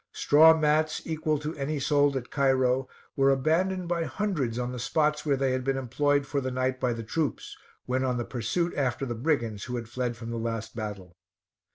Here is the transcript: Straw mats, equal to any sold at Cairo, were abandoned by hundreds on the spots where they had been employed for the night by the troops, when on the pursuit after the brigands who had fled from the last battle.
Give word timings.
Straw 0.13 0.57
mats, 0.57 1.03
equal 1.05 1.37
to 1.37 1.53
any 1.57 1.79
sold 1.79 2.17
at 2.17 2.31
Cairo, 2.31 2.89
were 3.15 3.29
abandoned 3.29 3.87
by 3.87 4.05
hundreds 4.05 4.57
on 4.57 4.71
the 4.71 4.79
spots 4.79 5.27
where 5.27 5.37
they 5.37 5.51
had 5.51 5.63
been 5.63 5.77
employed 5.77 6.25
for 6.25 6.41
the 6.41 6.49
night 6.49 6.79
by 6.79 6.91
the 6.91 7.03
troops, 7.03 7.55
when 7.85 8.03
on 8.03 8.17
the 8.17 8.25
pursuit 8.25 8.73
after 8.75 9.05
the 9.05 9.13
brigands 9.13 9.65
who 9.65 9.75
had 9.75 9.87
fled 9.87 10.17
from 10.17 10.31
the 10.31 10.39
last 10.39 10.75
battle. 10.75 11.15